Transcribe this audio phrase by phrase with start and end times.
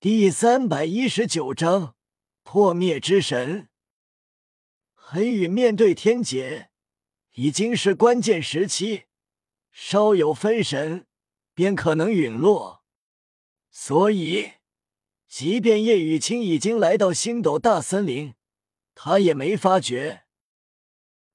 [0.00, 1.96] 第三百一十九章
[2.44, 3.68] 破灭之神。
[4.94, 6.70] 黑羽面对天劫，
[7.32, 9.06] 已经是关键时期，
[9.72, 11.08] 稍有分神，
[11.52, 12.84] 便可能陨落。
[13.72, 14.52] 所以，
[15.26, 18.34] 即便叶雨清已经来到星斗大森林，
[18.94, 20.26] 他也没发觉。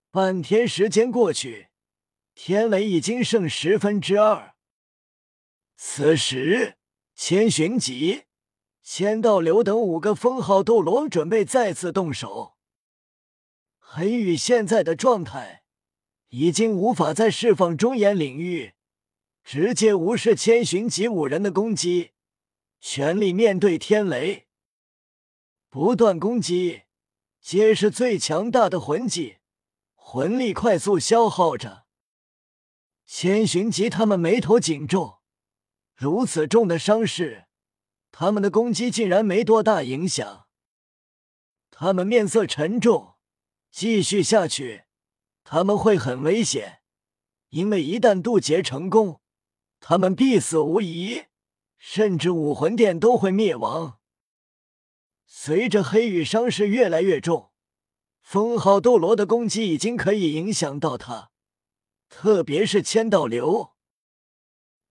[0.09, 1.67] 半天时间过去，
[2.33, 4.55] 天雷已经剩十分之二。
[5.75, 6.77] 此时，
[7.13, 8.23] 千寻疾。
[8.83, 12.57] 千道流等五个封号斗罗准备再次动手。
[13.79, 15.63] 黑羽现在的状态
[16.29, 18.73] 已经无法再释放中炎领域，
[19.41, 22.11] 直接无视千寻疾五人的攻击，
[22.81, 24.47] 全力面对天雷，
[25.69, 26.81] 不断攻击，
[27.39, 29.37] 皆是最强大的魂技，
[29.95, 31.85] 魂力快速消耗着。
[33.05, 35.21] 千寻疾他们眉头紧皱，
[35.95, 37.42] 如此重的伤势。
[38.15, 40.45] 他们的攻击竟然没多大影响，
[41.71, 43.15] 他们面色沉重，
[43.71, 44.83] 继续下去
[45.43, 46.83] 他们会很危险，
[47.49, 49.19] 因为一旦渡劫成功，
[49.79, 51.23] 他们必死无疑，
[51.79, 53.99] 甚至武魂殿都会灭亡。
[55.25, 57.51] 随着黑羽伤势越来越重，
[58.21, 61.31] 封号斗罗的攻击已经可以影响到他，
[62.09, 63.73] 特别是千道流，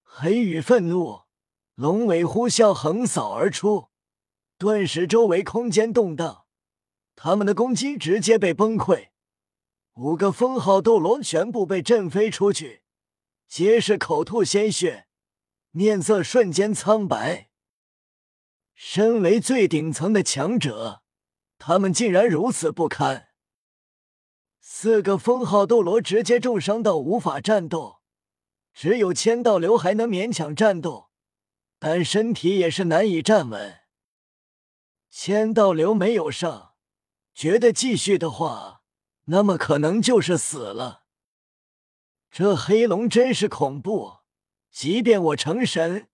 [0.02, 1.21] 黑羽愤怒。
[1.74, 3.88] 龙尾呼啸横扫而出，
[4.58, 6.44] 顿时周围空间动荡，
[7.16, 9.08] 他们的攻击直接被崩溃。
[9.94, 12.82] 五个封号斗罗全部被震飞出去，
[13.48, 15.06] 皆是口吐鲜血，
[15.70, 17.48] 面色瞬间苍白。
[18.74, 21.02] 身为最顶层的强者，
[21.58, 23.28] 他们竟然如此不堪。
[24.60, 28.00] 四个封号斗罗直接重伤到无法战斗，
[28.74, 31.11] 只有千道流还能勉强战斗。
[31.84, 33.80] 但身体也是难以站稳。
[35.10, 36.74] 千道流没有上，
[37.34, 38.84] 觉得继续的话，
[39.24, 41.02] 那么可能就是死了。
[42.30, 44.18] 这黑龙真是恐怖，
[44.70, 46.06] 即便我成神，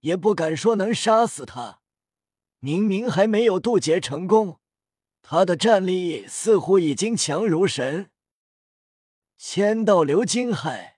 [0.00, 1.80] 也不敢说能杀死他。
[2.58, 4.60] 明明还没有渡劫成功，
[5.22, 8.10] 他的战力似乎已经强如神。
[9.38, 10.96] 千道流惊骇，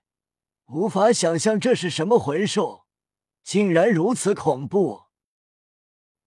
[0.65, 2.86] 无法想象这是什么魂兽。
[3.47, 5.03] 竟然如此恐怖！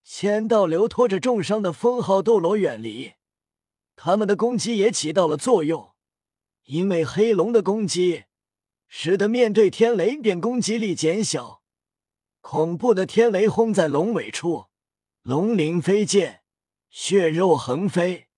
[0.03, 3.13] 千道流拖着重伤的封号斗罗远离，
[3.95, 5.93] 他们的攻击也起到了作用。
[6.65, 8.25] 因为黑龙的攻击，
[8.89, 11.63] 使得面对天雷便攻击力减小。
[12.41, 14.69] 恐怖的天雷轰在龙尾处，
[15.21, 16.41] 龙鳞飞溅，
[16.89, 18.29] 血肉横飞。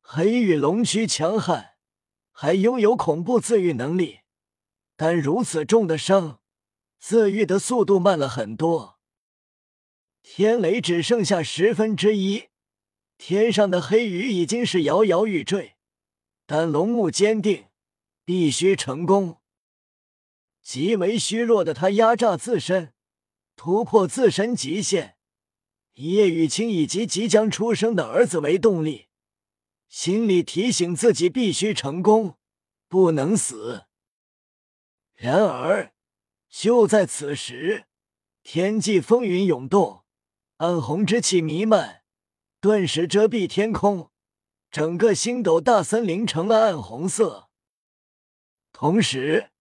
[0.00, 1.74] 黑羽龙躯强悍，
[2.32, 4.22] 还拥有恐怖自愈能力，
[4.96, 6.39] 但如此重的伤。
[7.00, 9.00] 自愈的速度慢了很多，
[10.22, 12.48] 天雷只剩下十分之一，
[13.16, 15.76] 天上的黑羽已经是摇摇欲坠，
[16.44, 17.68] 但龙目坚定，
[18.22, 19.38] 必须成功。
[20.62, 22.92] 极为虚弱的他压榨自身，
[23.56, 25.16] 突破自身极限，
[25.94, 29.06] 以叶雨清以及即将出生的儿子为动力，
[29.88, 32.36] 心里提醒自己必须成功，
[32.88, 33.86] 不能死。
[35.14, 35.94] 然而。
[36.50, 37.86] 就在此时，
[38.42, 40.04] 天际风云涌动，
[40.56, 42.02] 暗红之气弥漫，
[42.60, 44.10] 顿时遮蔽天空，
[44.70, 47.48] 整个星斗大森林成了暗红色。
[48.72, 49.52] 同时，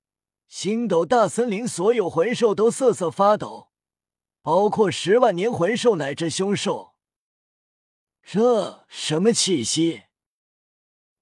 [0.47, 3.69] 星斗大森林所有魂兽都瑟瑟发抖，
[4.41, 6.95] 包括十万年魂兽乃至凶兽。
[8.23, 10.03] 这什么气息？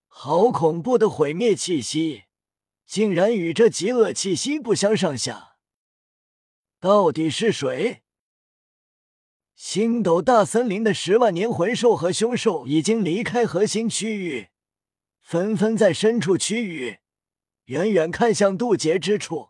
[0.07, 2.23] 好恐怖的毁灭气息，
[2.85, 5.46] 竟然与这极恶气息不相上下。
[6.79, 8.03] 到底是谁？
[9.55, 14.49] 星斗大森林的十万年魂兽和凶兽已经离开核心区域，
[15.19, 16.99] 纷纷在深处区域
[17.65, 19.49] 远远看向渡劫之处。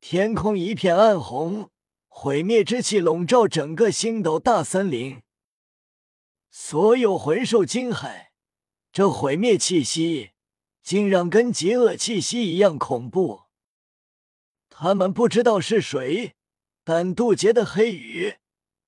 [0.00, 1.70] 天空一片暗红，
[2.06, 5.22] 毁灭之气笼罩整个星斗大森林。
[6.48, 8.28] 所有魂兽惊骇，
[8.92, 10.30] 这毁灭气息
[10.80, 13.42] 竟让跟极恶气息一样恐怖。
[14.68, 16.36] 他们不知道是谁。
[16.84, 18.38] 但渡劫的黑羽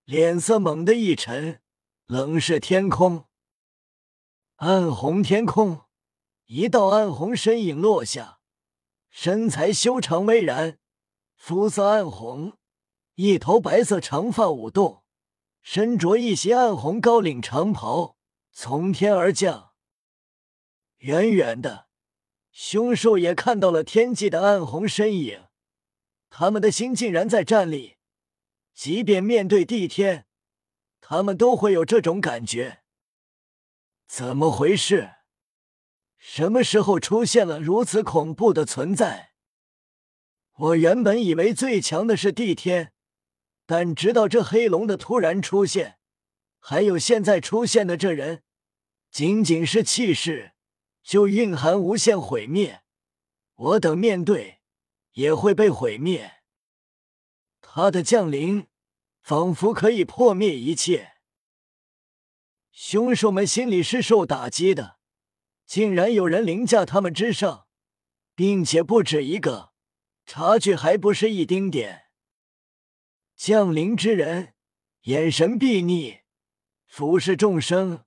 [0.04, 1.62] 脸色猛地一沉，
[2.06, 3.26] 冷视天空，
[4.56, 5.82] 暗红天空，
[6.46, 8.40] 一道暗红身影落下，
[9.08, 10.78] 身材修长巍然，
[11.36, 12.58] 肤色暗红，
[13.14, 15.04] 一头白色长发舞动，
[15.62, 18.16] 身着一袭暗红高领长袍，
[18.50, 19.70] 从天而降。
[20.98, 21.86] 远远的，
[22.50, 25.44] 凶兽也看到了天际的暗红身影。
[26.36, 27.96] 他们的心竟然在战栗，
[28.74, 30.26] 即便面对帝天，
[31.00, 32.82] 他们都会有这种感觉。
[34.08, 35.12] 怎么回事？
[36.18, 39.30] 什么时候出现了如此恐怖的存在？
[40.54, 42.92] 我原本以为最强的是帝天，
[43.64, 45.98] 但直到这黑龙的突然出现，
[46.58, 48.42] 还有现在出现的这人，
[49.08, 50.54] 仅仅是气势
[51.00, 52.82] 就蕴含无限毁灭。
[53.54, 54.62] 我等面对
[55.14, 56.42] 也会被毁灭。
[57.60, 58.68] 他的降临
[59.20, 61.14] 仿佛可以破灭一切。
[62.70, 64.98] 凶手们心里是受打击的，
[65.66, 67.66] 竟然有人凌驾他们之上，
[68.34, 69.72] 并且不止一个。
[70.26, 72.06] 差距还不是一丁点。
[73.36, 74.54] 降临之人
[75.02, 76.22] 眼神睥睨，
[76.86, 78.04] 俯视众生，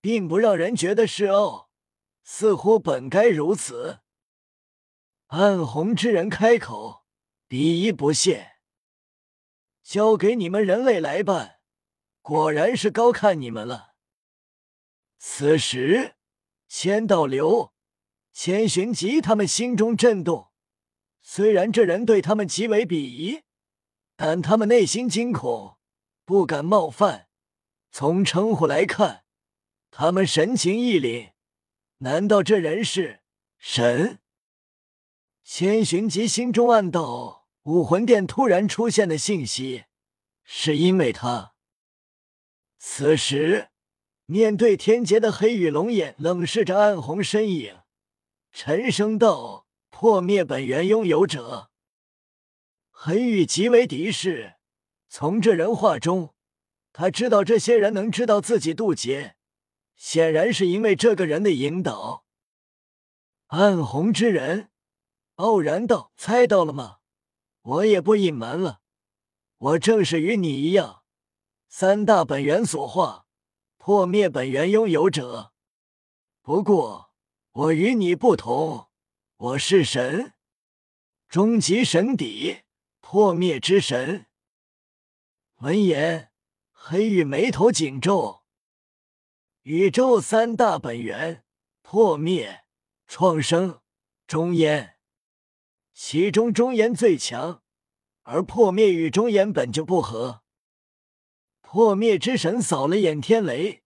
[0.00, 1.70] 并不让人觉得是傲，
[2.24, 4.00] 似乎本该如此。
[5.30, 7.04] 暗红之人开口，
[7.48, 8.54] 鄙夷不屑
[9.80, 11.60] ：“交给你们人类来办，
[12.20, 13.94] 果然是高看你们了。”
[15.18, 16.16] 此时，
[16.66, 17.72] 千道流、
[18.32, 20.50] 千寻疾他们心中震动。
[21.22, 23.42] 虽然这人对他们极为鄙夷，
[24.16, 25.78] 但他们内心惊恐，
[26.24, 27.28] 不敢冒犯。
[27.92, 29.24] 从称呼来看，
[29.92, 31.34] 他们神情一凛。
[31.98, 33.20] 难道这人是
[33.58, 34.18] 神？
[35.52, 39.82] 千寻疾心中暗道：武魂殿突然出现的信息，
[40.44, 41.54] 是因为他。
[42.78, 43.70] 此时，
[44.26, 47.80] 面对天劫的黑羽龙眼冷视着暗红身影，
[48.52, 49.66] 沉声道。
[49.90, 51.70] 破灭本源拥有者，
[52.92, 54.54] 黑羽极为敌视。
[55.08, 56.32] 从这人话中，
[56.92, 59.34] 他知道这些人能知道自己渡劫，
[59.96, 62.24] 显然是因为这个人的引导。
[63.48, 64.69] 暗红之人
[65.40, 66.98] 傲然道：“猜到了吗？
[67.62, 68.80] 我也不隐瞒了，
[69.56, 71.02] 我正是与你一样，
[71.68, 73.26] 三大本源所化，
[73.78, 75.52] 破灭本源拥有者。
[76.42, 77.12] 不过
[77.52, 78.88] 我与你不同。”
[79.40, 80.34] 我是神，
[81.26, 82.64] 终极神邸，
[83.00, 84.26] 破灭之神。
[85.60, 86.30] 闻言，
[86.72, 88.42] 黑羽眉头紧皱。
[89.62, 91.42] 宇宙三大本源：
[91.80, 92.66] 破灭、
[93.06, 93.80] 创生、
[94.26, 94.99] 终焉。
[96.02, 97.62] 其中中烟最强，
[98.22, 100.40] 而破灭与中烟本就不合。
[101.60, 103.82] 破灭之神扫了眼天雷，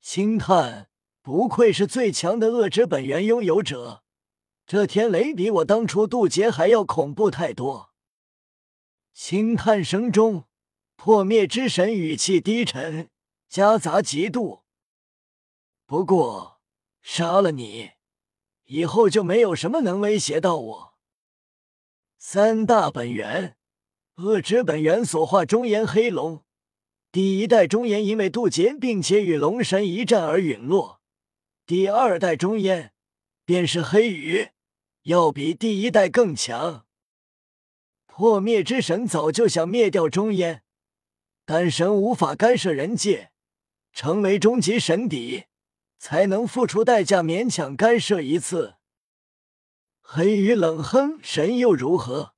[0.00, 0.88] 轻叹：
[1.20, 4.04] 不愧是最强的恶之本源拥有者。
[4.64, 7.90] 这天雷比我当初渡劫还要恐怖太多。
[9.12, 10.44] 轻叹声中，
[10.94, 13.10] 破灭之神语气低沉，
[13.48, 14.60] 夹杂嫉妒。
[15.84, 16.60] 不过
[17.02, 17.90] 杀了你
[18.66, 20.89] 以后，就没有什么能威胁到我。
[22.22, 23.56] 三大本源，
[24.16, 26.44] 恶之本源所化中炎黑龙，
[27.10, 31.00] 第一代中炎因为渡劫并且与龙神一战而陨落，
[31.64, 32.92] 第二代中炎
[33.46, 34.50] 便是黑羽。
[35.04, 36.84] 要比第一代更强。
[38.06, 40.62] 破灭之神早就想灭掉中烟，
[41.46, 43.30] 但神无法干涉人界，
[43.94, 45.44] 成为终极神邸，
[45.98, 48.74] 才能付出代价勉强干涉一次。
[50.12, 52.34] 黑羽冷哼：“神又如何？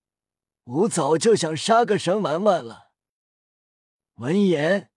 [0.64, 2.90] 吾早就想杀个神玩玩了。”
[4.16, 4.90] 闻言，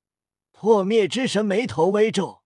[0.52, 2.44] 破灭之神眉头微皱，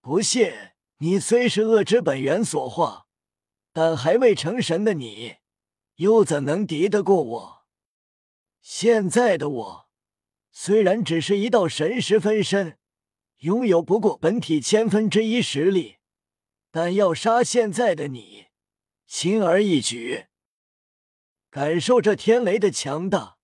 [0.00, 3.08] 不屑：“你虽是恶之本源所化。”
[3.74, 5.36] 但还未成神的你，
[5.96, 7.66] 又怎能敌得过我？
[8.62, 9.88] 现在的我，
[10.50, 12.78] 虽然只是一道神识分身，
[13.40, 15.98] 拥有不过本体千分之一实力，
[16.70, 18.46] 但要杀现在的你，
[19.08, 20.26] 轻而易举。
[21.48, 23.38] 感受这天雷的强大，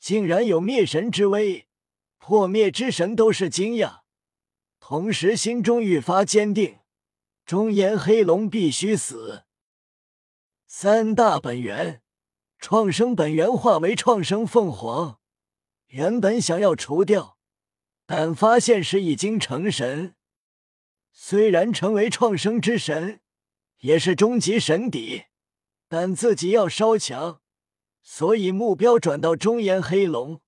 [0.00, 1.68] 竟然有灭神之威，
[2.16, 4.00] 破灭之神都是惊讶，
[4.80, 6.78] 同时心中愈发坚定：
[7.44, 9.44] 中炎黑龙必须死。
[10.66, 12.02] 三大本源，
[12.58, 15.20] 创生本源化为创生凤凰，
[15.88, 17.36] 原本想要除掉，
[18.06, 20.16] 但发现时已经成神。
[21.12, 23.20] 虽然成为创生之神，
[23.84, 25.24] 也是终极神邸，
[25.88, 27.42] 但自己要稍强，
[28.00, 30.40] 所以目标转到中炎黑龙。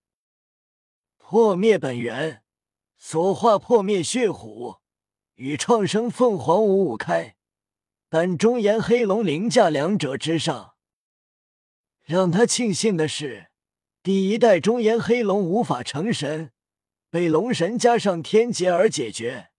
[1.18, 2.42] 破灭本源
[2.96, 4.76] 所化破灭血虎，
[5.34, 7.36] 与创生凤凰五五开。
[8.08, 10.76] 但中炎黑龙凌驾两者之上。
[12.04, 13.50] 让他庆幸的是，
[14.02, 16.52] 第一代中炎黑龙无法成神，
[17.10, 19.50] 被龙神加上天劫而解决。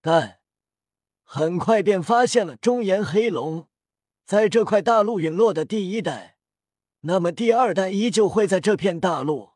[0.00, 0.40] 但
[1.24, 3.66] 很快便发现了中炎黑龙
[4.24, 6.36] 在这块大陆陨落的第一代，
[7.00, 9.50] 那么第二代依旧会在这片大陆。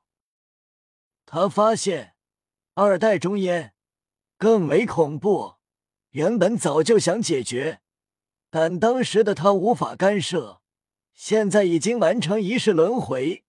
[1.24, 2.14] 他发现
[2.74, 3.74] 二代中烟
[4.36, 5.54] 更为恐怖。
[6.12, 7.80] 原本早就想解决，
[8.50, 10.62] 但当时的他无法干涉。
[11.12, 13.44] 现在已经完成一世轮回，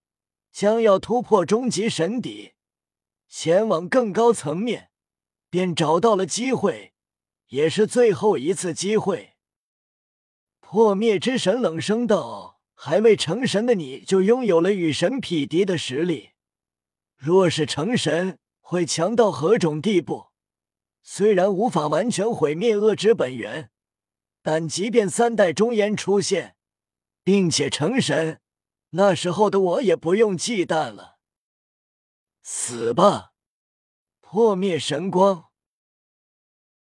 [0.52, 2.54] 将要突破终极神底，
[3.30, 4.92] 前往更高层面，
[5.50, 6.89] 便找到了机会，
[7.50, 9.36] 也是最后一次机会。
[10.60, 16.32] 破灭之神冷声道：“还未成神的你就拥有了与神匹敌的实力，
[17.16, 20.30] 若是成神，会强到何种地步？
[21.04, 23.72] 虽然无法完全毁灭恶之本源，
[24.42, 26.56] 但即便三代中炎出现。”
[27.22, 28.42] 并且成神，
[28.92, 31.20] 那时候的我也不用忌惮了。
[32.42, 33.34] 死吧，
[34.20, 35.49] 破灭神光！